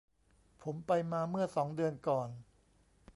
[0.61, 2.29] ผมไปมาเมื่อสองเดือนก่อน